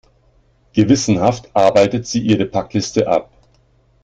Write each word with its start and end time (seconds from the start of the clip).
Gewissenhaft 0.73 1.55
arbeitet 1.55 2.07
sie 2.07 2.21
ihre 2.21 2.45
Packliste 2.47 3.07
ab. 3.07 3.29